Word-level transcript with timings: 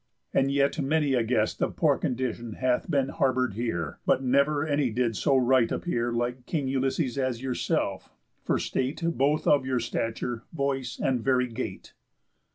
And 0.33 0.51
yet 0.51 0.79
many 0.81 1.13
a 1.13 1.21
guest 1.21 1.61
Of 1.61 1.75
poor 1.75 1.95
condition 1.95 2.53
hath 2.53 2.89
been 2.89 3.09
harbour'd 3.09 3.53
here, 3.53 3.99
But 4.03 4.23
never 4.23 4.65
any 4.65 4.89
did 4.89 5.15
so 5.15 5.37
right 5.37 5.71
appear 5.71 6.11
Like 6.11 6.47
king 6.47 6.67
Ulysses 6.67 7.19
as 7.19 7.43
yourself, 7.43 8.09
for 8.43 8.57
state 8.57 9.03
Both 9.05 9.45
of 9.45 9.63
your 9.63 9.79
stature, 9.79 10.41
voice, 10.51 10.99
and 10.99 11.21
very 11.21 11.45
gait." 11.45 11.93